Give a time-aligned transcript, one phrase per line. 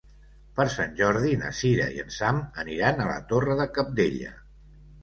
[0.59, 4.35] Per Sant Jordi na Cira i en Sam aniran a la Torre de Cabdella.